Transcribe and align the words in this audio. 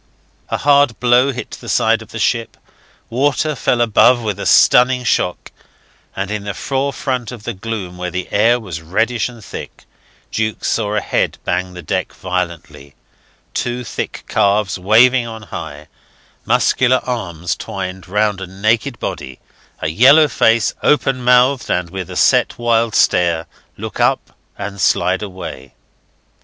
A 0.49 0.57
hard 0.57 0.99
blow 0.99 1.31
hit 1.31 1.51
the 1.51 1.69
side 1.69 2.01
of 2.01 2.09
the 2.09 2.17
ship: 2.17 2.57
water 3.11 3.53
fell 3.53 3.81
above 3.81 4.19
with 4.23 4.39
a 4.39 4.47
stunning 4.47 5.03
shock, 5.03 5.51
and 6.15 6.31
in 6.31 6.43
the 6.43 6.55
forefront 6.55 7.31
of 7.31 7.43
the 7.43 7.53
gloom, 7.53 7.99
where 7.99 8.09
the 8.09 8.27
air 8.31 8.59
was 8.59 8.81
reddish 8.81 9.29
and 9.29 9.45
thick, 9.45 9.83
Jukes 10.31 10.69
saw 10.69 10.95
a 10.95 11.01
head 11.01 11.37
bang 11.43 11.75
the 11.75 11.83
deck 11.83 12.13
violently, 12.13 12.95
two 13.53 13.83
thick 13.83 14.23
calves 14.27 14.79
waving 14.79 15.27
on 15.27 15.43
high, 15.43 15.87
muscular 16.45 17.01
arms 17.03 17.55
twined 17.55 18.07
round 18.07 18.41
a 18.41 18.47
naked 18.47 18.99
body, 18.99 19.39
a 19.81 19.87
yellow 19.89 20.27
face, 20.27 20.73
open 20.81 21.23
mouthed 21.23 21.69
and 21.69 21.91
with 21.91 22.09
a 22.09 22.15
set 22.15 22.57
wild 22.57 22.95
stare, 22.95 23.45
look 23.77 23.99
up 23.99 24.35
and 24.57 24.81
slide 24.81 25.21
away. 25.21 25.75